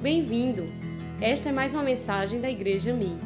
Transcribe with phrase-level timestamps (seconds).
[0.00, 0.64] Bem-vindo!
[1.20, 3.18] Esta é mais uma mensagem da Igreja Mi.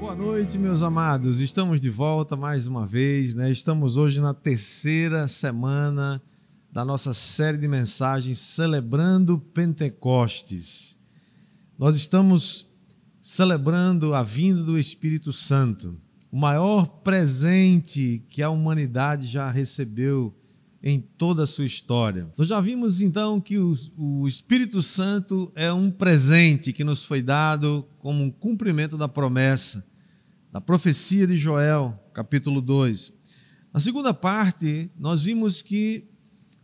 [0.00, 1.40] Boa noite, meus amados.
[1.40, 3.52] Estamos de volta mais uma vez, né?
[3.52, 6.22] Estamos hoje na terceira semana
[6.72, 10.98] da nossa série de mensagens celebrando Pentecostes.
[11.78, 12.66] Nós estamos
[13.20, 16.00] celebrando a vinda do Espírito Santo,
[16.32, 20.34] o maior presente que a humanidade já recebeu
[20.82, 22.32] em toda a sua história.
[22.36, 27.20] Nós já vimos então que o, o, Espírito Santo é um presente que nos foi
[27.20, 29.84] dado como um cumprimento da promessa,
[30.52, 33.12] da profecia de Joel, capítulo 2.
[33.72, 36.04] Na segunda parte, nós vimos que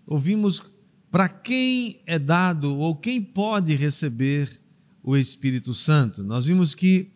[0.07, 0.63] ouvimos
[1.11, 4.61] para quem é dado ou quem pode receber
[5.03, 6.23] o Espírito Santo.
[6.23, 7.11] Nós vimos que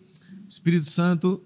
[0.44, 1.42] o Espírito Santo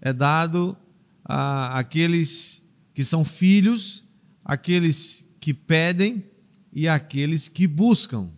[0.00, 0.76] é dado
[1.24, 2.62] a aqueles
[2.94, 4.04] que são filhos
[4.44, 6.24] aqueles que pedem
[6.72, 8.30] e aqueles que buscam.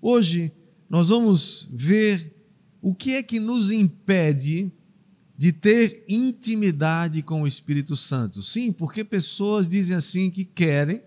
[0.00, 0.52] Hoje
[0.88, 2.34] nós vamos ver
[2.80, 4.72] o que é que nos impede
[5.36, 8.42] de ter intimidade com o Espírito Santo.
[8.42, 11.02] Sim, porque pessoas dizem assim que querem,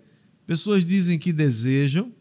[0.45, 2.11] pessoas dizem que desejam,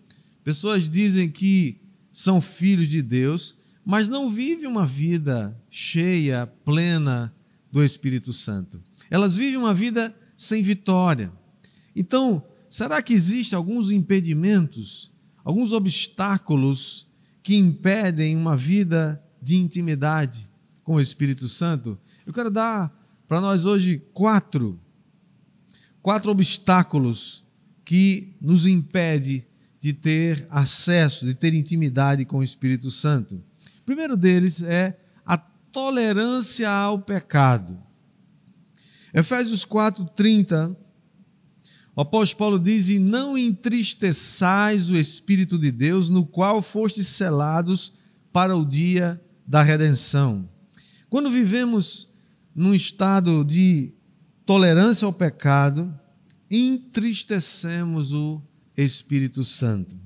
[0.42, 1.80] pessoas dizem que
[2.12, 7.34] são filhos de Deus, mas não vivem uma vida cheia, plena
[7.70, 8.80] do Espírito Santo.
[9.10, 11.32] Elas vivem uma vida sem vitória.
[11.95, 15.12] Então, será que existem alguns impedimentos,
[15.45, 17.06] alguns obstáculos
[17.42, 20.48] que impedem uma vida de intimidade
[20.83, 21.98] com o Espírito Santo?
[22.27, 22.92] Eu quero dar
[23.28, 24.81] para nós hoje quatro,
[26.03, 27.45] quatro obstáculos
[27.84, 29.47] que nos impede
[29.81, 33.37] de ter acesso, de ter intimidade com o Espírito Santo.
[33.81, 37.78] O primeiro deles é a tolerância ao pecado.
[39.12, 40.75] Efésios 4:30
[41.97, 47.92] o apóstolo Paulo diz: E não entristeçais o Espírito de Deus, no qual fostes selados
[48.33, 50.48] para o dia da redenção.
[51.09, 52.09] Quando vivemos
[52.54, 53.94] num estado de
[54.44, 55.93] tolerância ao pecado,
[56.50, 58.43] entristecemos o
[58.77, 59.97] Espírito Santo.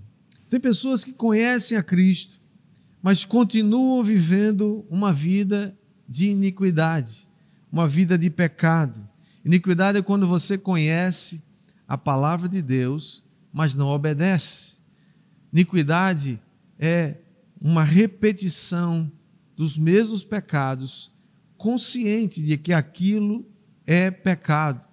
[0.51, 2.41] Tem pessoas que conhecem a Cristo,
[3.03, 7.27] mas continuam vivendo uma vida de iniquidade,
[7.73, 9.07] uma vida de pecado.
[9.45, 11.43] Iniquidade é quando você conhece
[11.89, 14.77] a palavra de Deus, mas não obedece.
[15.51, 16.39] Iniquidade
[16.79, 17.17] é
[17.59, 19.11] uma repetição
[19.57, 21.11] dos mesmos pecados,
[21.57, 23.45] consciente de que aquilo
[23.87, 24.87] é pecado.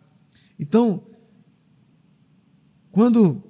[0.57, 1.05] Então,
[2.91, 3.43] quando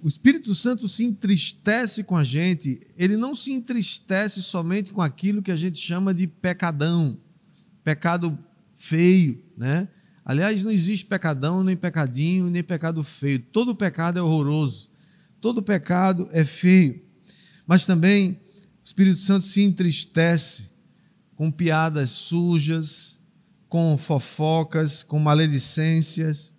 [0.00, 5.42] o Espírito Santo se entristece com a gente, ele não se entristece somente com aquilo
[5.42, 7.18] que a gente chama de pecadão,
[7.82, 8.38] pecado
[8.74, 9.88] feio, né?
[10.24, 13.38] Aliás, não existe pecadão, nem pecadinho, nem pecado feio.
[13.38, 14.88] Todo pecado é horroroso.
[15.38, 17.02] Todo pecado é feio.
[17.66, 20.70] Mas também o Espírito Santo se entristece
[21.36, 23.18] com piadas sujas,
[23.68, 26.50] com fofocas, com maledicências.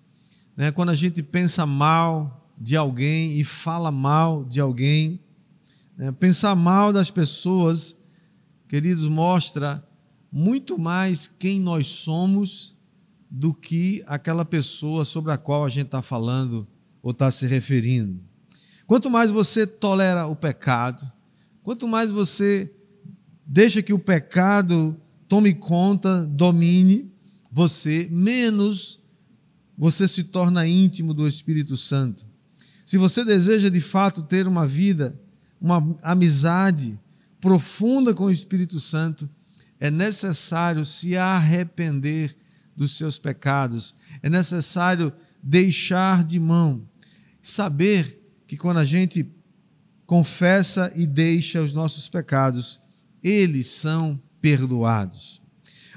[0.55, 0.71] Né?
[0.71, 5.19] Quando a gente pensa mal de alguém e fala mal de alguém.
[5.97, 6.11] Né?
[6.11, 7.95] Pensar mal das pessoas,
[8.67, 9.83] queridos, mostra
[10.31, 12.74] muito mais quem nós somos
[13.37, 16.65] do que aquela pessoa sobre a qual a gente está falando
[17.03, 18.23] ou está se referindo.
[18.87, 21.05] Quanto mais você tolera o pecado,
[21.61, 22.73] quanto mais você
[23.45, 24.95] deixa que o pecado
[25.27, 27.11] tome conta, domine
[27.51, 29.01] você, menos
[29.77, 32.25] você se torna íntimo do Espírito Santo.
[32.85, 35.19] Se você deseja de fato ter uma vida,
[35.59, 36.97] uma amizade
[37.41, 39.29] profunda com o Espírito Santo,
[39.77, 42.33] é necessário se arrepender
[42.75, 43.95] dos seus pecados.
[44.21, 46.87] É necessário deixar de mão,
[47.41, 49.29] saber que quando a gente
[50.05, 52.79] confessa e deixa os nossos pecados,
[53.23, 55.41] eles são perdoados.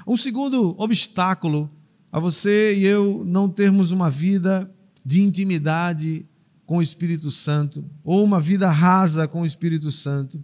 [0.07, 1.69] Um segundo obstáculo
[2.11, 4.71] a você e eu não termos uma vida
[5.05, 6.25] de intimidade
[6.65, 10.43] com o Espírito Santo, ou uma vida rasa com o Espírito Santo,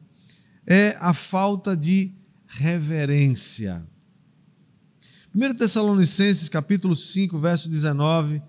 [0.66, 2.12] é a falta de
[2.48, 3.86] reverência.
[5.36, 8.42] 1 Tessalonicenses capítulo 5, verso 19,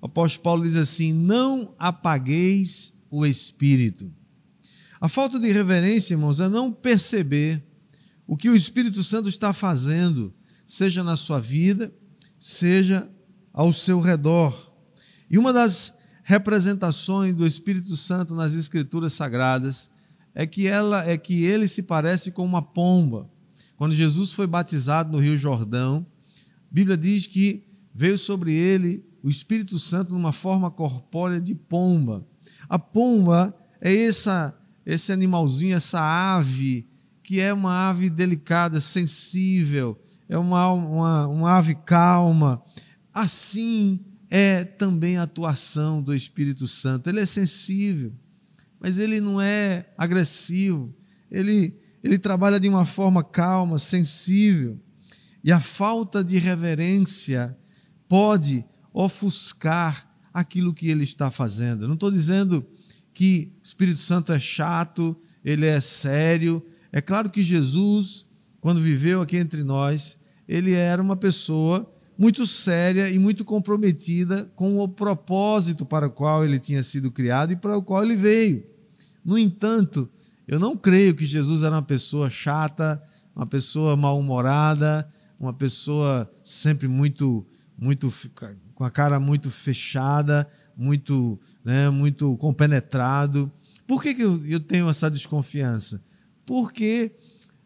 [0.00, 4.08] o apóstolo Paulo diz assim: Não apagueis o espírito.
[5.00, 7.60] A falta de reverência, irmãos, é não perceber
[8.24, 10.32] o que o Espírito Santo está fazendo,
[10.64, 11.92] seja na sua vida,
[12.38, 13.10] seja
[13.52, 14.72] ao seu redor.
[15.28, 15.92] E uma das
[16.22, 19.90] representações do Espírito Santo nas Escrituras Sagradas
[20.32, 23.28] é que ela é que ele se parece com uma pomba.
[23.76, 26.06] Quando Jesus foi batizado no Rio Jordão,
[26.70, 32.26] a Bíblia diz que veio sobre ele o Espírito Santo numa forma corpórea de pomba.
[32.68, 34.54] A pomba é essa
[34.88, 36.88] esse animalzinho, essa ave,
[37.22, 42.62] que é uma ave delicada, sensível, é uma, uma, uma ave calma.
[43.12, 44.00] Assim
[44.30, 47.10] é também a atuação do Espírito Santo.
[47.10, 48.14] Ele é sensível,
[48.80, 50.94] mas ele não é agressivo.
[51.30, 54.80] Ele, ele trabalha de uma forma calma, sensível.
[55.42, 57.56] E a falta de reverência
[58.08, 61.86] pode ofuscar aquilo que ele está fazendo.
[61.86, 62.66] Não estou dizendo
[63.14, 66.64] que o Espírito Santo é chato, ele é sério.
[66.92, 68.26] É claro que Jesus,
[68.60, 70.18] quando viveu aqui entre nós,
[70.48, 76.44] ele era uma pessoa muito séria e muito comprometida com o propósito para o qual
[76.44, 78.66] ele tinha sido criado e para o qual ele veio.
[79.24, 80.08] No entanto,
[80.46, 83.00] eu não creio que Jesus era uma pessoa chata,
[83.36, 85.08] uma pessoa mal-humorada,
[85.38, 87.46] uma pessoa sempre muito
[87.78, 88.12] muito
[88.74, 93.50] com a cara muito fechada, muito, né, muito compenetrado.
[93.86, 96.02] Por que, que eu, eu tenho essa desconfiança?
[96.44, 97.12] Porque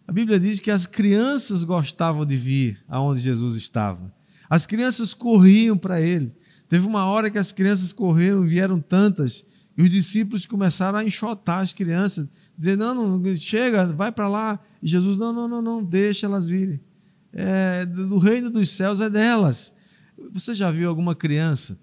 [0.07, 4.13] a Bíblia diz que as crianças gostavam de vir aonde Jesus estava.
[4.49, 6.33] As crianças corriam para ele.
[6.69, 9.45] Teve uma hora que as crianças correram, vieram tantas,
[9.77, 14.61] e os discípulos começaram a enxotar as crianças, dizendo: não, não chega, vai para lá.
[14.83, 16.81] E Jesus: não, não, não, não, deixa elas virem.
[17.33, 19.73] É, do reino dos céus é delas.
[20.33, 21.79] Você já viu alguma criança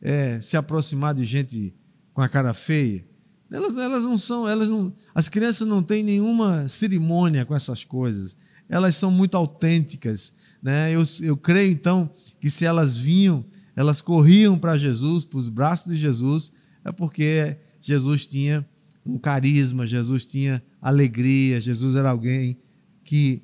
[0.00, 1.74] é, se aproximar de gente
[2.14, 3.04] com a cara feia?
[3.50, 8.36] Elas, elas não são, elas não, as crianças não têm nenhuma cerimônia com essas coisas.
[8.68, 10.92] Elas são muito autênticas, né?
[10.92, 12.10] Eu, eu creio então
[12.40, 13.44] que se elas vinham,
[13.76, 16.50] elas corriam para Jesus, para os braços de Jesus,
[16.84, 18.66] é porque Jesus tinha
[19.04, 22.58] um carisma, Jesus tinha alegria, Jesus era alguém
[23.04, 23.42] que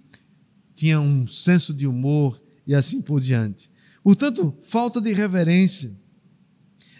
[0.75, 3.71] tinha um senso de humor e assim por diante.
[4.03, 5.97] Portanto, falta de reverência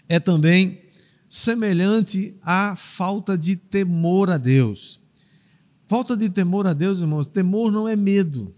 [0.07, 0.81] é também
[1.27, 5.01] semelhante à falta de temor a Deus.
[5.85, 8.55] Falta de temor a Deus, irmãos, temor não é medo.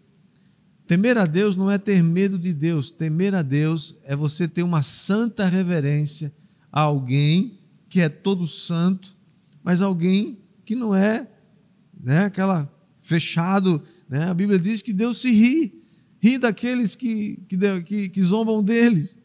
[0.88, 2.92] Temer a Deus não é ter medo de Deus.
[2.92, 6.32] Temer a Deus é você ter uma santa reverência
[6.72, 7.60] a alguém
[7.90, 9.16] que é todo santo,
[9.64, 11.28] mas alguém que não é,
[12.00, 12.72] né, aquela
[13.06, 14.30] fechado, né?
[14.30, 15.80] A Bíblia diz que Deus se ri,
[16.20, 19.16] ri daqueles que, que, que, que zombam deles.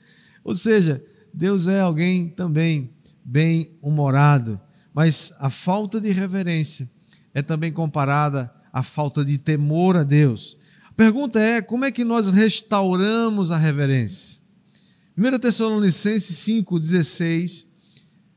[0.45, 2.91] Ou seja, Deus é alguém também
[3.25, 4.61] bem-humorado,
[4.93, 6.91] mas a falta de reverência
[7.33, 10.59] é também comparada à falta de temor a Deus.
[10.85, 14.43] A pergunta é: como é que nós restauramos a reverência?
[15.17, 17.65] 1 Tessalonicenses 5,16,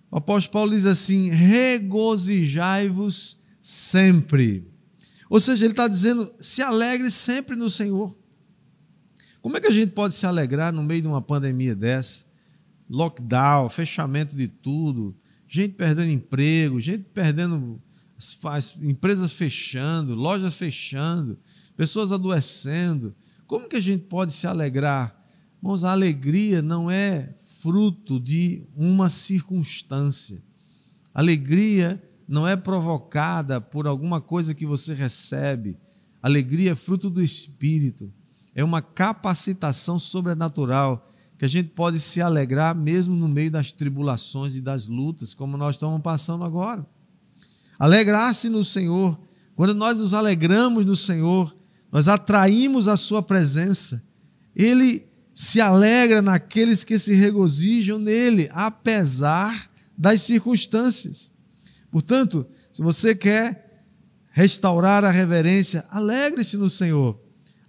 [0.09, 4.72] o apóstolo Paulo diz assim: regozijai-vos sempre.
[5.33, 8.15] Ou seja, ele está dizendo: se alegre sempre no Senhor.
[9.41, 12.23] Como é que a gente pode se alegrar no meio de uma pandemia dessa?
[12.87, 15.15] lockdown, fechamento de tudo,
[15.47, 17.81] gente perdendo emprego, gente perdendo
[18.43, 21.39] as empresas fechando, lojas fechando,
[21.75, 23.15] pessoas adoecendo.
[23.47, 25.19] Como que a gente pode se alegrar?
[25.57, 30.43] Irmãos, a alegria não é fruto de uma circunstância.
[31.11, 35.77] Alegria não é provocada por alguma coisa que você recebe.
[36.21, 38.11] Alegria é fruto do Espírito.
[38.55, 44.55] É uma capacitação sobrenatural que a gente pode se alegrar mesmo no meio das tribulações
[44.55, 46.85] e das lutas, como nós estamos passando agora.
[47.77, 49.19] Alegrar-se no Senhor.
[49.55, 51.53] Quando nós nos alegramos no Senhor,
[51.91, 54.01] nós atraímos a Sua presença.
[54.55, 61.32] Ele se alegra naqueles que se regozijam nele, apesar das circunstâncias.
[61.93, 63.85] Portanto, se você quer
[64.31, 67.21] restaurar a reverência, alegre-se no Senhor.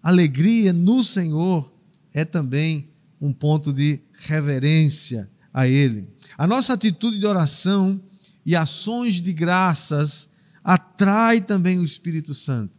[0.02, 1.70] Alegria no Senhor
[2.10, 2.88] é também
[3.20, 6.08] um ponto de reverência a Ele.
[6.38, 8.00] A nossa atitude de oração
[8.46, 10.30] e ações de graças
[10.64, 12.72] atrai também o Espírito Santo.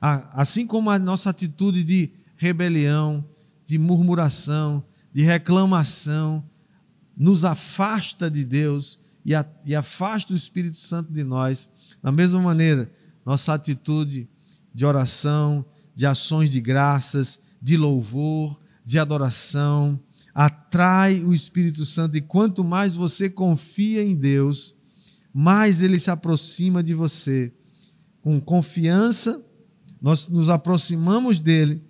[0.00, 3.22] Assim como a nossa atitude de rebelião,
[3.66, 6.42] de murmuração, de reclamação,
[7.14, 8.98] nos afasta de Deus
[9.64, 11.68] e afasta o Espírito Santo de nós,
[12.02, 12.90] da mesma maneira,
[13.24, 14.28] nossa atitude
[14.74, 20.00] de oração, de ações de graças, de louvor, de adoração,
[20.34, 24.74] atrai o Espírito Santo, e quanto mais você confia em Deus,
[25.34, 27.52] mais ele se aproxima de você.
[28.22, 29.44] Com confiança,
[30.00, 31.82] nós nos aproximamos dele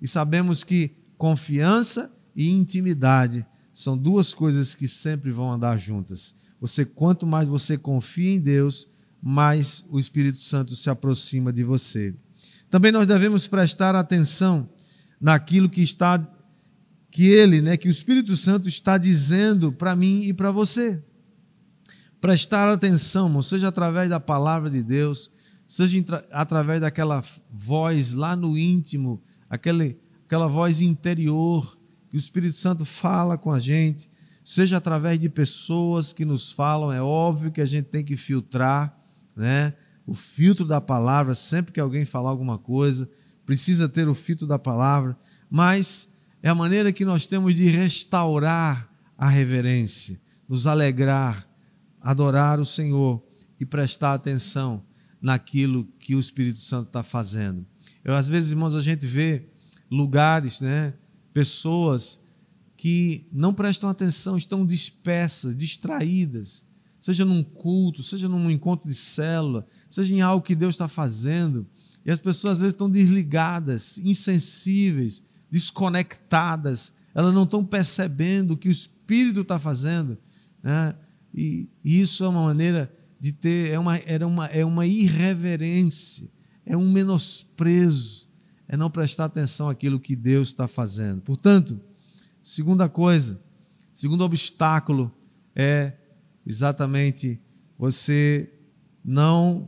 [0.00, 6.34] e sabemos que confiança e intimidade são duas coisas que sempre vão andar juntas.
[6.64, 8.88] Você quanto mais você confia em Deus,
[9.20, 12.14] mais o Espírito Santo se aproxima de você.
[12.70, 14.70] Também nós devemos prestar atenção
[15.20, 16.26] naquilo que está
[17.10, 21.04] que ele, né, que o Espírito Santo está dizendo para mim e para você.
[22.18, 25.30] prestar atenção, seja através da palavra de Deus,
[25.68, 26.02] seja
[26.32, 31.78] através daquela voz lá no íntimo, aquele, aquela voz interior
[32.08, 34.08] que o Espírito Santo fala com a gente,
[34.44, 38.94] seja através de pessoas que nos falam, é óbvio que a gente tem que filtrar,
[39.34, 39.72] né?
[40.06, 43.08] O filtro da palavra, sempre que alguém falar alguma coisa,
[43.46, 45.16] precisa ter o filtro da palavra,
[45.50, 46.08] mas
[46.42, 48.86] é a maneira que nós temos de restaurar
[49.16, 51.48] a reverência, nos alegrar,
[51.98, 53.22] adorar o Senhor
[53.58, 54.84] e prestar atenção
[55.22, 57.64] naquilo que o Espírito Santo está fazendo.
[58.04, 59.48] Eu, às vezes, irmãos, a gente vê
[59.90, 60.92] lugares, né,
[61.32, 62.20] pessoas
[62.84, 66.66] que não prestam atenção, estão dispersas, distraídas,
[67.00, 71.66] seja num culto, seja num encontro de célula, seja em algo que Deus está fazendo,
[72.04, 78.68] e as pessoas às vezes estão desligadas, insensíveis, desconectadas, elas não estão percebendo o que
[78.68, 80.18] o Espírito está fazendo,
[80.62, 80.94] né?
[81.34, 86.30] e, isso é uma maneira de ter, é uma, era uma, é uma irreverência,
[86.66, 88.28] é um menosprezo,
[88.68, 91.22] é não prestar atenção àquilo que Deus está fazendo.
[91.22, 91.80] Portanto,
[92.44, 93.40] segunda coisa,
[93.94, 95.10] segundo obstáculo
[95.56, 95.94] é
[96.46, 97.40] exatamente
[97.78, 98.52] você
[99.02, 99.66] não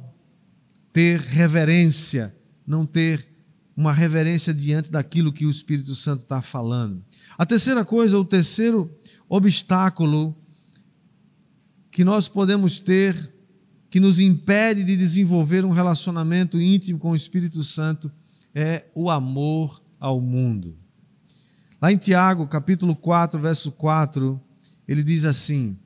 [0.93, 3.27] ter reverência, não ter
[3.75, 7.03] uma reverência diante daquilo que o Espírito Santo está falando.
[7.37, 8.91] A terceira coisa, o terceiro
[9.29, 10.37] obstáculo
[11.91, 13.35] que nós podemos ter
[13.89, 18.13] que nos impede de desenvolver um relacionamento íntimo com o Espírito Santo
[18.55, 20.86] é o amor ao mundo.
[21.81, 24.41] Lá em Tiago, capítulo 4, verso 4,
[24.89, 25.77] ele diz assim: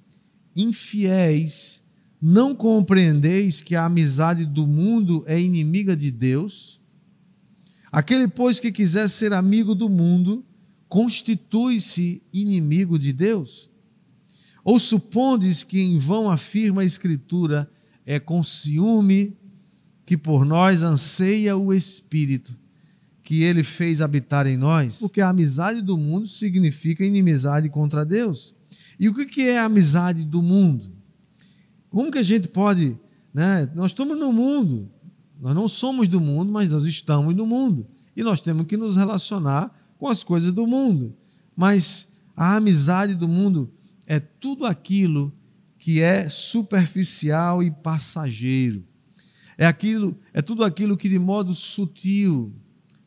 [0.54, 1.82] Infiéis,
[2.22, 6.80] não compreendeis que a amizade do mundo é inimiga de Deus?
[7.90, 10.44] Aquele, pois, que quiser ser amigo do mundo,
[10.88, 13.68] constitui-se inimigo de Deus?
[14.62, 17.68] Ou supondes que em vão afirma a Escritura,
[18.06, 19.36] é com ciúme
[20.06, 22.59] que por nós anseia o Espírito
[23.30, 28.56] que ele fez habitar em nós, porque a amizade do mundo significa inimizade contra Deus.
[28.98, 30.92] E o que é a amizade do mundo?
[31.90, 32.98] Como que a gente pode,
[33.32, 33.70] né?
[33.72, 34.90] Nós estamos no mundo,
[35.40, 38.96] nós não somos do mundo, mas nós estamos no mundo e nós temos que nos
[38.96, 41.16] relacionar com as coisas do mundo.
[41.54, 43.72] Mas a amizade do mundo
[44.08, 45.32] é tudo aquilo
[45.78, 48.84] que é superficial e passageiro.
[49.56, 52.52] É aquilo, é tudo aquilo que de modo sutil,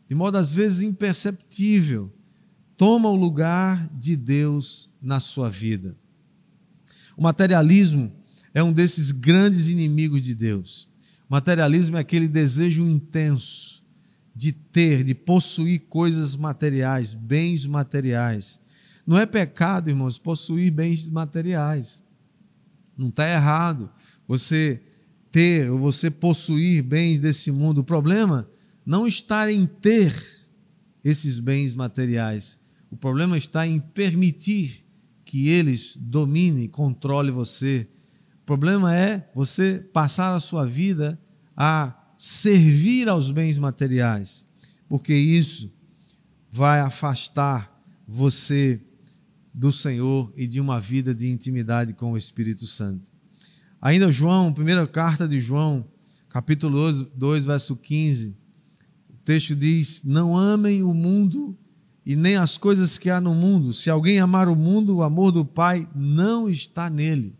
[0.07, 2.11] de modo às vezes imperceptível,
[2.77, 5.95] toma o lugar de Deus na sua vida.
[7.15, 8.11] O materialismo
[8.53, 10.87] é um desses grandes inimigos de Deus.
[11.29, 13.83] O materialismo é aquele desejo intenso
[14.35, 18.59] de ter, de possuir coisas materiais, bens materiais.
[19.05, 22.03] Não é pecado, irmãos, possuir bens materiais.
[22.97, 23.89] Não está errado
[24.27, 24.81] você
[25.31, 27.79] ter ou você possuir bens desse mundo.
[27.79, 28.47] O problema
[28.85, 30.13] não está em ter
[31.03, 32.57] esses bens materiais.
[32.89, 34.85] O problema está em permitir
[35.25, 37.87] que eles dominem, controle você.
[38.41, 41.19] O problema é você passar a sua vida
[41.55, 44.45] a servir aos bens materiais,
[44.87, 45.71] porque isso
[46.51, 48.79] vai afastar você
[49.53, 53.09] do Senhor e de uma vida de intimidade com o Espírito Santo.
[53.81, 55.85] Ainda João, primeira carta de João,
[56.29, 58.35] capítulo 2, verso 15,
[59.23, 61.57] o texto diz: Não amem o mundo
[62.05, 63.71] e nem as coisas que há no mundo.
[63.71, 67.33] Se alguém amar o mundo, o amor do Pai não está nele.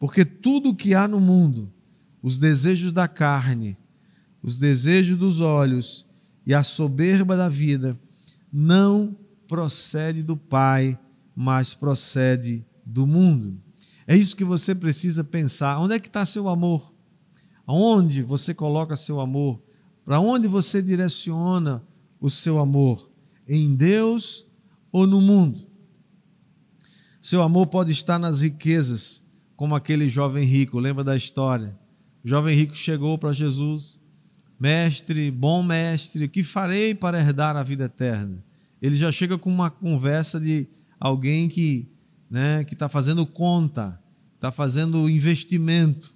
[0.00, 1.72] Porque tudo o que há no mundo,
[2.20, 3.78] os desejos da carne,
[4.42, 6.04] os desejos dos olhos
[6.44, 7.96] e a soberba da vida,
[8.52, 9.16] não
[9.46, 10.98] procede do Pai,
[11.36, 13.62] mas procede do mundo.
[14.08, 15.78] É isso que você precisa pensar.
[15.78, 16.92] Onde é que está seu amor?
[17.64, 19.62] Aonde você coloca seu amor?
[20.10, 21.84] Para onde você direciona
[22.20, 23.08] o seu amor?
[23.48, 24.44] Em Deus
[24.90, 25.60] ou no mundo?
[27.22, 29.22] Seu amor pode estar nas riquezas,
[29.54, 30.80] como aquele jovem rico.
[30.80, 31.78] Lembra da história?
[32.24, 34.00] O jovem rico chegou para Jesus,
[34.58, 38.44] mestre, bom mestre, que farei para herdar a vida eterna?
[38.82, 40.66] Ele já chega com uma conversa de
[40.98, 41.88] alguém que
[42.28, 44.02] né, que está fazendo conta,
[44.34, 46.12] está fazendo investimento.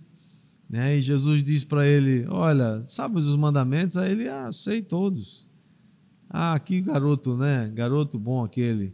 [0.74, 0.96] Né?
[0.96, 3.96] E Jesus diz para ele: Olha, sabe os mandamentos?
[3.96, 5.48] Aí ele, ah, sei todos.
[6.28, 7.70] Ah, que garoto, né?
[7.72, 8.92] Garoto bom aquele.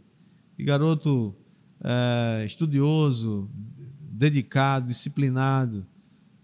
[0.55, 1.35] Que garoto
[1.83, 3.49] é, estudioso,
[3.99, 5.83] dedicado, disciplinado.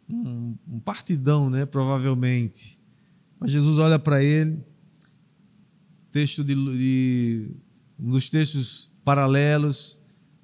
[0.09, 1.67] Um, um partidão, né?
[1.67, 2.79] Provavelmente.
[3.39, 4.57] Mas Jesus olha para ele,
[6.11, 7.51] texto de, de
[7.99, 9.99] um dos textos paralelos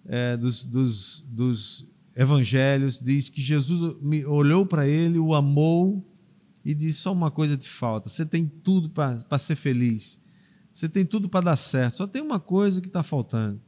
[0.05, 3.95] é, dos, dos, dos evangelhos diz que Jesus
[4.27, 6.07] olhou para ele, o amou
[6.63, 8.09] e disse: Só uma coisa te falta.
[8.09, 10.19] Você tem tudo para ser feliz.
[10.71, 11.97] Você tem tudo para dar certo.
[11.97, 13.61] Só tem uma coisa que está faltando.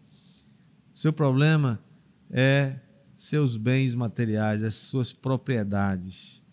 [0.93, 1.83] Seu problema
[2.29, 2.79] é
[3.15, 6.43] seus bens materiais, as suas propriedades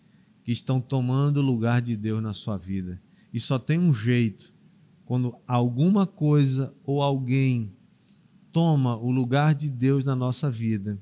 [0.43, 3.01] que estão tomando o lugar de Deus na sua vida.
[3.33, 4.53] E só tem um jeito:
[5.05, 7.75] quando alguma coisa ou alguém
[8.51, 11.01] toma o lugar de Deus na nossa vida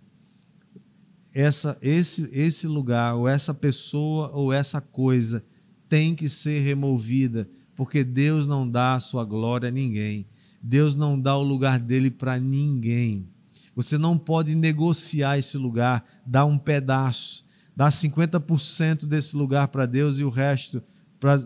[1.33, 5.43] essa, esse, esse lugar, ou essa pessoa, ou essa coisa
[5.88, 10.25] tem que ser removida, porque Deus não dá a sua glória a ninguém.
[10.61, 13.27] Deus não dá o lugar dele para ninguém.
[13.75, 17.45] Você não pode negociar esse lugar, dar um pedaço,
[17.75, 20.83] dar 50% desse lugar para Deus e o resto
[21.19, 21.39] para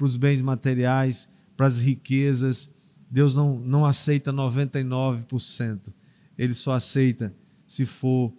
[0.00, 2.70] os bens materiais, para as riquezas.
[3.10, 5.94] Deus não, não aceita 99%.
[6.36, 7.34] Ele só aceita
[7.66, 8.32] se for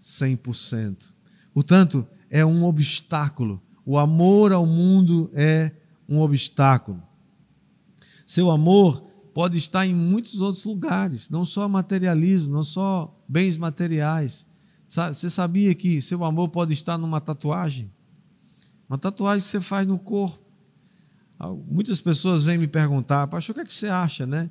[0.00, 1.12] 100%.
[1.52, 3.60] Portanto, é um obstáculo.
[3.84, 5.72] O amor ao mundo é
[6.08, 7.02] um obstáculo.
[8.26, 9.02] Seu amor
[9.34, 14.46] pode estar em muitos outros lugares, não só materialismo, não só bens materiais.
[14.86, 17.90] Você sabia que seu amor pode estar numa tatuagem?
[18.88, 20.40] Uma tatuagem que você faz no corpo.
[21.68, 24.50] Muitas pessoas vêm me perguntar, pastor, o que, é que você acha, né?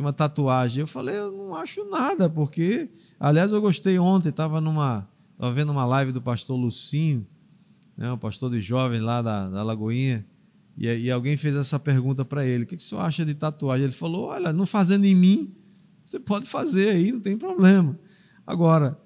[0.00, 0.80] E uma tatuagem.
[0.80, 2.88] Eu falei, eu não acho nada, porque,
[3.18, 7.26] aliás, eu gostei ontem, estava numa, estava vendo uma live do pastor Lucinho,
[7.96, 10.26] né, o pastor de jovens lá da, da Lagoinha,
[10.76, 13.34] e, e alguém fez essa pergunta para ele: o que, que o senhor acha de
[13.34, 13.84] tatuagem?
[13.84, 15.54] Ele falou: olha, não fazendo em mim,
[16.04, 17.98] você pode fazer aí, não tem problema.
[18.46, 18.98] Agora,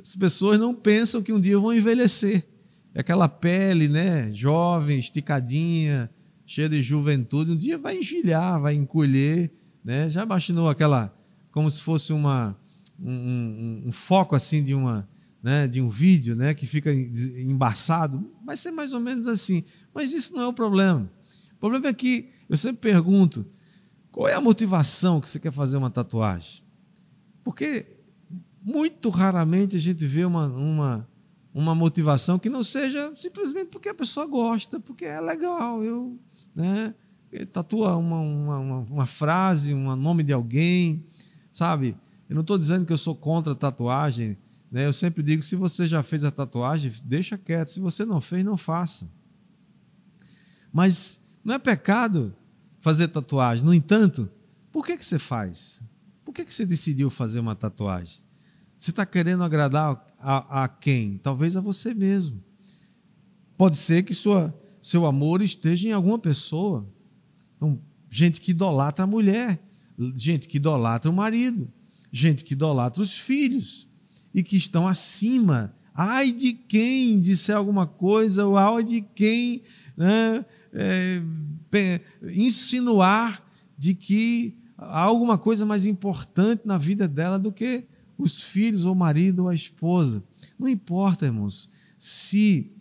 [0.00, 2.48] as pessoas não pensam que um dia vão envelhecer.
[2.92, 6.10] É aquela pele, né, jovem, esticadinha,
[6.44, 9.52] cheia de juventude, um dia vai engilhar, vai encolher
[9.86, 10.08] né?
[10.10, 11.16] Já imaginou aquela,
[11.52, 12.58] como se fosse uma,
[12.98, 15.08] um, um, um foco assim de uma,
[15.40, 18.28] né, de um vídeo né, que fica embaçado?
[18.44, 19.62] Vai ser mais ou menos assim.
[19.94, 21.08] Mas isso não é o problema.
[21.54, 23.46] O problema é que eu sempre pergunto:
[24.10, 26.64] qual é a motivação que você quer fazer uma tatuagem?
[27.44, 27.86] Porque
[28.60, 31.08] muito raramente a gente vê uma, uma,
[31.54, 35.80] uma motivação que não seja simplesmente porque a pessoa gosta, porque é legal.
[35.84, 36.18] Eu,
[36.56, 36.92] né,
[37.50, 41.04] tatua uma, uma, uma, uma frase, um nome de alguém,
[41.52, 41.96] sabe?
[42.28, 44.36] Eu não estou dizendo que eu sou contra a tatuagem,
[44.70, 44.86] né?
[44.86, 47.70] Eu sempre digo: se você já fez a tatuagem, deixa quieto.
[47.70, 49.08] Se você não fez, não faça.
[50.72, 52.34] Mas não é pecado
[52.78, 53.64] fazer tatuagem.
[53.64, 54.28] No entanto,
[54.70, 55.80] por que, que você faz?
[56.24, 58.18] Por que, que você decidiu fazer uma tatuagem?
[58.76, 61.16] Você está querendo agradar a, a, quem?
[61.18, 62.42] Talvez a você mesmo.
[63.56, 66.86] Pode ser que sua, seu amor esteja em alguma pessoa.
[67.56, 69.60] Então, gente que idolatra a mulher,
[70.14, 71.70] gente que idolatra o marido,
[72.12, 73.88] gente que idolatra os filhos
[74.34, 75.74] e que estão acima.
[75.94, 79.62] Ai de quem disser alguma coisa, ou ai de quem
[79.96, 81.22] né, é,
[82.34, 83.42] insinuar
[83.78, 87.84] de que há alguma coisa mais importante na vida dela do que
[88.18, 90.22] os filhos, ou o marido, ou a esposa.
[90.58, 92.72] Não importa, irmãos, se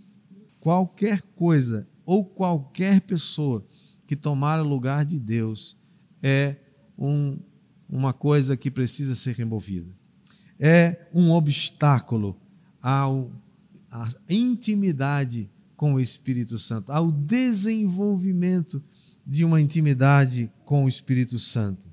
[0.60, 3.66] qualquer coisa ou qualquer pessoa
[4.06, 5.78] que tomar o lugar de Deus
[6.22, 6.56] é
[6.98, 7.38] um,
[7.90, 9.92] uma coisa que precisa ser removida.
[10.60, 12.40] É um obstáculo
[12.82, 13.32] ao,
[13.92, 18.82] à intimidade com o Espírito Santo, ao desenvolvimento
[19.26, 21.90] de uma intimidade com o Espírito Santo.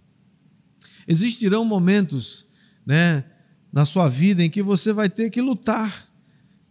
[1.09, 2.47] Existirão momentos,
[2.87, 3.25] né,
[3.73, 6.09] na sua vida em que você vai ter que lutar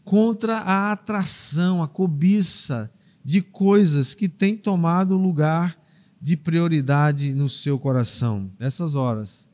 [0.03, 2.91] contra a atração, a cobiça
[3.23, 5.77] de coisas que têm tomado lugar
[6.19, 8.51] de prioridade no seu coração.
[8.59, 9.47] Nessas horas,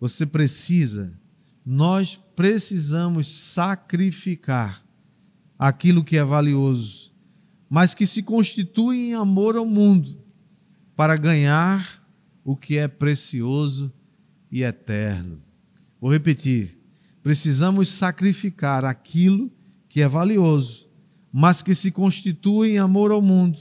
[0.00, 1.12] você precisa,
[1.64, 4.84] nós precisamos sacrificar
[5.58, 7.12] aquilo que é valioso,
[7.68, 10.20] mas que se constitui em amor ao mundo,
[10.94, 12.02] para ganhar
[12.44, 13.92] o que é precioso
[14.50, 15.40] e eterno.
[16.00, 16.78] Vou repetir:
[17.22, 19.50] precisamos sacrificar aquilo
[19.88, 20.91] que é valioso
[21.32, 23.58] mas que se constitui em amor ao mundo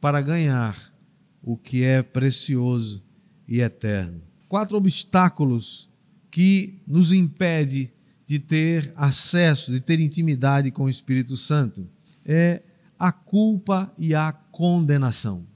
[0.00, 0.94] para ganhar
[1.42, 3.02] o que é precioso
[3.48, 4.22] e eterno.
[4.48, 5.90] Quatro obstáculos
[6.30, 7.90] que nos impede
[8.26, 11.88] de ter acesso, de ter intimidade com o Espírito Santo
[12.24, 12.62] é
[12.98, 15.46] a culpa e a condenação.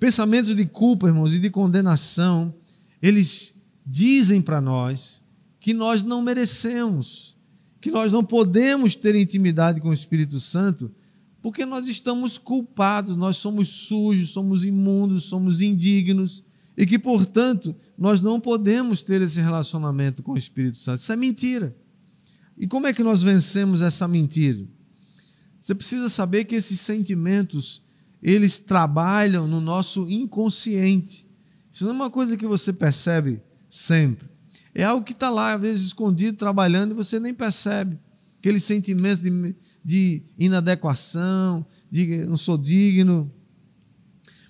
[0.00, 2.54] Pensamentos de culpa, irmãos, e de condenação,
[3.02, 5.22] eles dizem para nós
[5.60, 7.37] que nós não merecemos
[7.80, 10.90] que nós não podemos ter intimidade com o Espírito Santo
[11.40, 16.44] porque nós estamos culpados, nós somos sujos, somos imundos, somos indignos
[16.76, 20.98] e que, portanto, nós não podemos ter esse relacionamento com o Espírito Santo.
[20.98, 21.76] Isso é mentira.
[22.56, 24.66] E como é que nós vencemos essa mentira?
[25.60, 27.82] Você precisa saber que esses sentimentos,
[28.22, 31.26] eles trabalham no nosso inconsciente.
[31.70, 34.28] Isso não é uma coisa que você percebe sempre.
[34.78, 37.98] É algo que está lá, às vezes, escondido, trabalhando, e você nem percebe.
[38.38, 43.28] Aqueles sentimentos de, de inadequação, de não sou digno.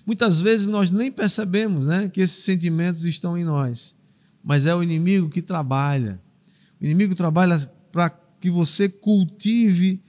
[0.05, 3.95] Muitas vezes nós nem percebemos né, que esses sentimentos estão em nós.
[4.43, 6.21] Mas é o inimigo que trabalha.
[6.79, 7.57] O inimigo trabalha
[7.91, 9.99] para que você cultive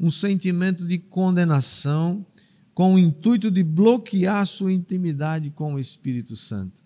[0.00, 2.24] um sentimento de condenação
[2.72, 6.85] com o intuito de bloquear sua intimidade com o Espírito Santo.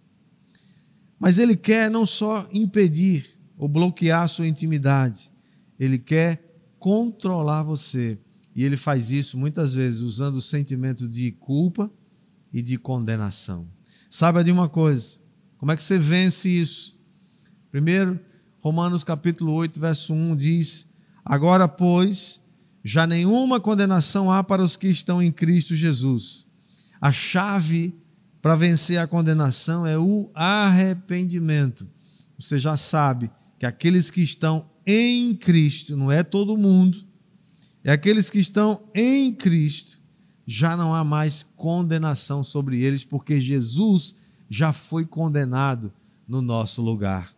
[1.20, 5.30] Mas ele quer não só impedir ou bloquear sua intimidade,
[5.78, 6.42] ele quer
[6.78, 8.18] controlar você.
[8.56, 11.92] E ele faz isso muitas vezes usando o sentimento de culpa
[12.50, 13.68] e de condenação.
[14.08, 15.20] Saiba de uma coisa:
[15.58, 16.98] como é que você vence isso?
[17.70, 18.18] Primeiro,
[18.58, 20.88] Romanos capítulo 8, verso 1 diz:
[21.24, 22.40] Agora, pois,
[22.82, 26.46] já nenhuma condenação há para os que estão em Cristo Jesus.
[27.00, 27.94] A chave
[28.42, 31.86] para vencer a condenação é o arrependimento.
[32.38, 37.04] Você já sabe que aqueles que estão em Cristo, não é todo mundo,
[37.84, 40.00] é aqueles que estão em Cristo,
[40.46, 44.14] já não há mais condenação sobre eles, porque Jesus
[44.48, 45.92] já foi condenado
[46.26, 47.32] no nosso lugar.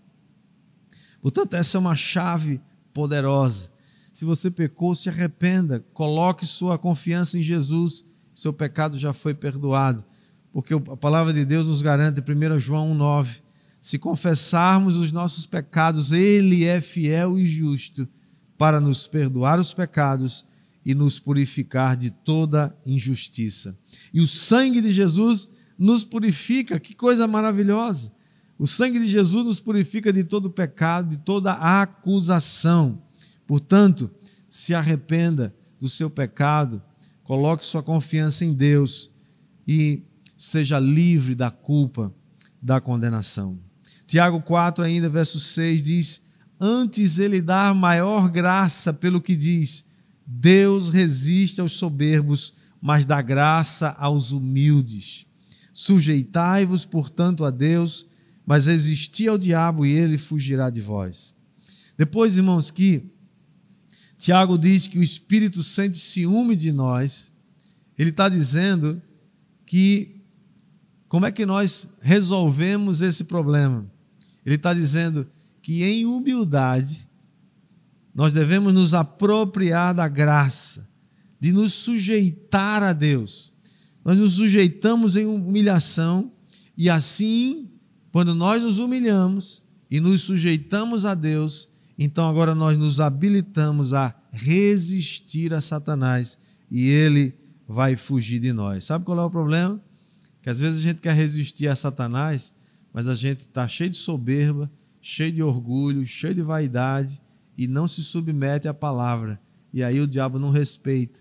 [1.20, 2.60] Portanto, essa é uma chave
[2.92, 3.70] poderosa.
[4.14, 10.04] Se você pecou, se arrependa, coloque sua confiança em Jesus, seu pecado já foi perdoado
[10.52, 13.40] porque a palavra de Deus nos garante, 1 João 1,9:
[13.80, 18.06] se confessarmos os nossos pecados, Ele é fiel e justo
[18.58, 20.46] para nos perdoar os pecados
[20.84, 23.76] e nos purificar de toda injustiça.
[24.12, 28.12] E o sangue de Jesus nos purifica, que coisa maravilhosa!
[28.58, 33.02] O sangue de Jesus nos purifica de todo pecado, de toda acusação.
[33.46, 34.10] Portanto,
[34.48, 36.80] se arrependa do seu pecado,
[37.24, 39.10] coloque sua confiança em Deus
[39.66, 40.02] e
[40.42, 42.12] seja livre da culpa,
[42.61, 43.61] da condenação.
[44.09, 46.20] Tiago 4, ainda, verso 6 diz:
[46.61, 49.85] Antes ele dá maior graça, pelo que diz:
[50.26, 55.26] Deus resiste aos soberbos, mas dá graça aos humildes.
[55.72, 58.05] Sujeitai-vos, portanto, a Deus,
[58.44, 61.33] mas resisti ao diabo e ele fugirá de vós.
[61.96, 63.05] Depois, irmãos, que
[64.18, 67.31] Tiago diz que o Espírito sente ciúme de nós,
[67.96, 69.00] ele está dizendo
[69.64, 70.21] que
[71.12, 73.87] como é que nós resolvemos esse problema?
[74.46, 75.27] Ele está dizendo
[75.61, 77.07] que em humildade
[78.14, 80.88] nós devemos nos apropriar da graça,
[81.38, 83.53] de nos sujeitar a Deus.
[84.03, 86.33] Nós nos sujeitamos em humilhação
[86.79, 87.70] e assim,
[88.11, 94.14] quando nós nos humilhamos e nos sujeitamos a Deus, então agora nós nos habilitamos a
[94.33, 96.38] resistir a Satanás
[96.70, 97.35] e ele
[97.68, 98.87] vai fugir de nós.
[98.87, 99.79] Sabe qual é o problema?
[100.42, 102.52] Que às vezes a gente quer resistir a Satanás,
[102.92, 107.22] mas a gente está cheio de soberba, cheio de orgulho, cheio de vaidade
[107.57, 109.40] e não se submete à palavra.
[109.72, 111.20] E aí o diabo não respeita.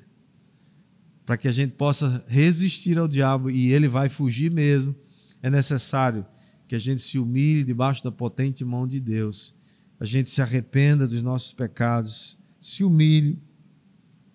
[1.25, 4.95] Para que a gente possa resistir ao diabo e ele vai fugir mesmo,
[5.41, 6.25] é necessário
[6.67, 9.53] que a gente se humilhe debaixo da potente mão de Deus.
[9.99, 13.39] A gente se arrependa dos nossos pecados, se humilhe,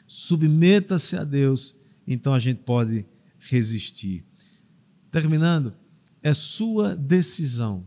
[0.07, 1.75] submeta-se a Deus,
[2.07, 3.05] então a gente pode
[3.39, 4.25] resistir.
[5.11, 5.75] Terminando,
[6.23, 7.87] é sua decisão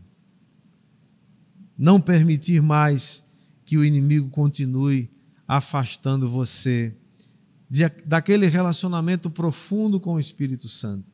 [1.76, 3.22] não permitir mais
[3.64, 5.10] que o inimigo continue
[5.48, 6.94] afastando você
[7.70, 11.10] de, daquele relacionamento profundo com o Espírito Santo.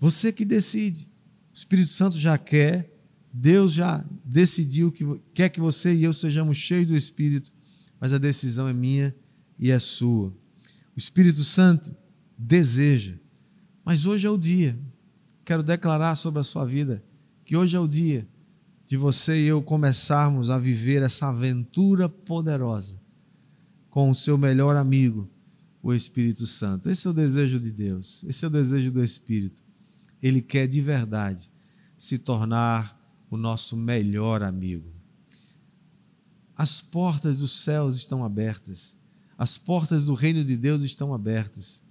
[0.00, 1.10] Você que decide.
[1.52, 2.90] O Espírito Santo já quer,
[3.32, 7.52] Deus já decidiu que quer que você e eu sejamos cheios do Espírito,
[8.00, 9.14] mas a decisão é minha
[9.58, 10.28] e é sua.
[10.96, 11.94] O Espírito Santo
[12.38, 13.18] deseja
[13.84, 14.78] mas hoje é o dia,
[15.44, 17.02] quero declarar sobre a sua vida,
[17.44, 18.26] que hoje é o dia
[18.86, 23.00] de você e eu começarmos a viver essa aventura poderosa
[23.90, 25.28] com o seu melhor amigo,
[25.82, 26.88] o Espírito Santo.
[26.88, 29.62] Esse é o desejo de Deus, esse é o desejo do Espírito.
[30.22, 31.50] Ele quer de verdade
[31.96, 32.98] se tornar
[33.30, 34.92] o nosso melhor amigo.
[36.56, 38.96] As portas dos céus estão abertas,
[39.36, 41.82] as portas do reino de Deus estão abertas,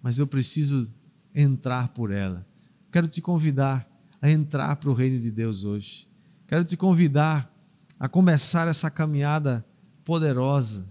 [0.00, 0.88] mas eu preciso
[1.34, 2.46] entrar por ela.
[2.92, 3.90] Quero te convidar
[4.22, 6.08] a entrar para o reino de Deus hoje.
[6.46, 7.52] Quero te convidar
[7.98, 9.66] a começar essa caminhada
[10.04, 10.90] poderosa,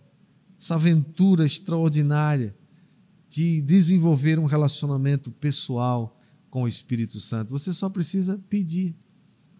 [0.59, 2.55] essa aventura extraordinária
[3.29, 7.51] de desenvolver um relacionamento pessoal com o Espírito Santo.
[7.51, 8.95] Você só precisa pedir.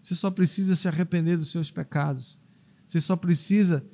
[0.00, 2.40] Você só precisa se arrepender dos seus pecados.
[2.86, 3.84] Você só precisa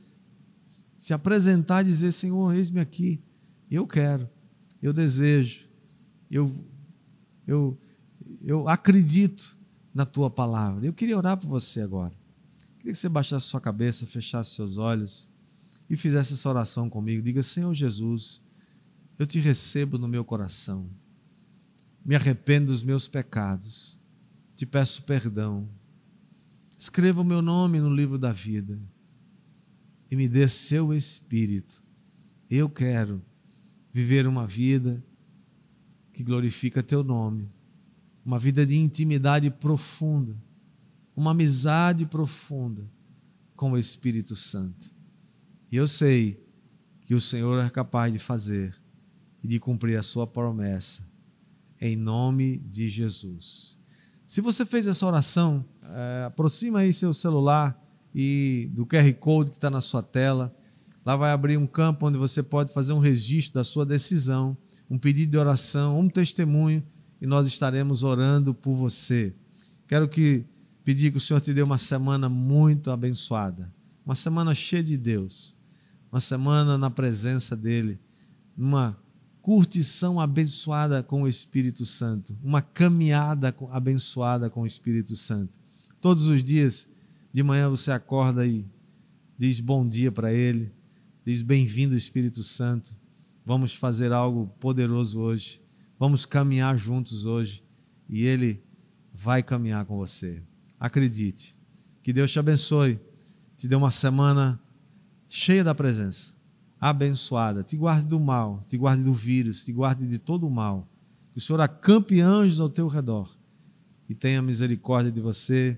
[0.97, 3.23] se apresentar e dizer: Senhor, eis-me aqui,
[3.71, 4.29] eu quero,
[4.83, 5.67] eu desejo,
[6.31, 6.55] eu,
[7.51, 7.79] eu,
[8.43, 9.57] eu acredito
[9.93, 10.87] na tua palavra.
[10.87, 12.15] Eu queria orar por você agora.
[12.79, 15.31] Queria que você baixasse sua cabeça, fechasse seus olhos
[15.89, 17.23] e fizesse essa oração comigo.
[17.23, 18.41] Diga: Senhor Jesus,
[19.19, 20.89] eu te recebo no meu coração.
[22.05, 23.99] Me arrependo dos meus pecados.
[24.57, 25.69] Te peço perdão.
[26.79, 28.81] Escreva o meu nome no livro da vida
[30.11, 31.83] e me dê seu espírito.
[32.49, 33.23] Eu quero
[33.93, 35.05] viver uma vida
[36.21, 37.51] que glorifica teu nome,
[38.23, 40.37] uma vida de intimidade profunda,
[41.17, 42.87] uma amizade profunda
[43.57, 44.93] com o Espírito Santo.
[45.73, 46.39] E eu sei
[47.07, 48.79] que o Senhor é capaz de fazer
[49.43, 51.03] e de cumprir a sua promessa,
[51.81, 53.79] em nome de Jesus.
[54.27, 57.83] Se você fez essa oração, é, aproxima aí seu celular
[58.15, 60.55] e do QR Code que está na sua tela.
[61.03, 64.55] Lá vai abrir um campo onde você pode fazer um registro da sua decisão,
[64.91, 66.83] um pedido de oração, um testemunho,
[67.21, 69.33] e nós estaremos orando por você.
[69.87, 70.45] Quero que
[70.85, 73.73] pedir que o Senhor te dê uma semana muito abençoada,
[74.05, 75.57] uma semana cheia de Deus,
[76.11, 78.01] uma semana na presença dele,
[78.57, 78.99] uma
[79.41, 85.59] curtição abençoada com o Espírito Santo, uma caminhada abençoada com o Espírito Santo.
[86.01, 86.89] Todos os dias
[87.33, 88.67] de manhã você acorda e
[89.39, 90.73] diz bom dia para ele,
[91.25, 93.00] diz bem-vindo Espírito Santo.
[93.51, 95.61] Vamos fazer algo poderoso hoje.
[95.99, 97.65] Vamos caminhar juntos hoje
[98.09, 98.63] e ele
[99.13, 100.41] vai caminhar com você.
[100.79, 101.57] Acredite.
[102.01, 103.01] Que Deus te abençoe.
[103.57, 104.63] Te dê uma semana
[105.29, 106.33] cheia da presença,
[106.81, 107.65] abençoada.
[107.65, 110.89] Te guarde do mal, te guarde do vírus, te guarde de todo o mal.
[111.33, 113.29] Que o Senhor acampe anjos ao teu redor
[114.09, 115.77] e tenha misericórdia de você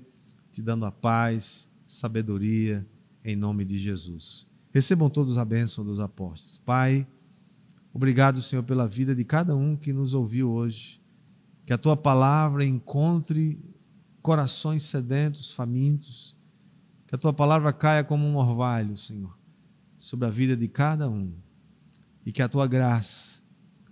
[0.51, 2.87] te dando a paz, sabedoria,
[3.25, 4.47] em nome de Jesus.
[4.75, 6.61] Recebam todos a bênção dos apóstolos.
[6.67, 7.09] Pai,
[7.93, 11.01] obrigado, Senhor, pela vida de cada um que nos ouviu hoje.
[11.65, 13.59] Que a tua palavra encontre
[14.21, 16.37] corações sedentos, famintos.
[17.07, 19.37] Que a tua palavra caia como um orvalho, Senhor,
[19.99, 21.35] sobre a vida de cada um.
[22.25, 23.41] E que a tua graça,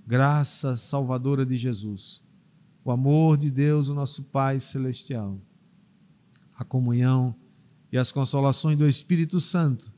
[0.06, 2.22] graça salvadora de Jesus,
[2.84, 5.38] o amor de Deus, o nosso Pai celestial,
[6.56, 7.34] a comunhão
[7.92, 9.92] e as consolações do Espírito Santo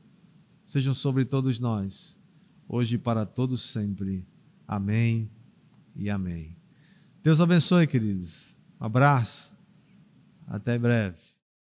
[0.65, 2.17] sejam sobre todos nós,
[2.67, 4.27] hoje e para todos sempre.
[4.67, 5.29] Amém
[5.95, 6.55] e amém.
[7.21, 8.55] Deus abençoe, queridos.
[8.79, 9.55] Um abraço.
[10.47, 11.32] Até breve.